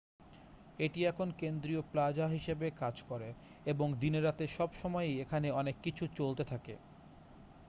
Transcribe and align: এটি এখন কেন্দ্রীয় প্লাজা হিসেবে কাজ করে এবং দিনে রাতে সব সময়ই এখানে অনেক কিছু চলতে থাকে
এটি 0.79 0.99
এখন 1.05 1.27
কেন্দ্রীয় 1.37 1.81
প্লাজা 1.91 2.25
হিসেবে 2.27 2.67
কাজ 2.79 2.95
করে 3.09 3.29
এবং 3.65 3.87
দিনে 3.99 4.19
রাতে 4.21 4.45
সব 4.57 4.69
সময়ই 4.75 5.19
এখানে 5.21 5.47
অনেক 5.51 5.75
কিছু 5.83 6.03
চলতে 6.17 6.43
থাকে 6.45 6.73